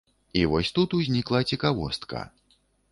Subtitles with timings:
[0.39, 2.29] І вось тут узнікла цікавостка.